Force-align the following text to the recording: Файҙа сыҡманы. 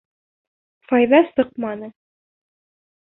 Файҙа 0.91 1.19
сыҡманы. 1.27 1.91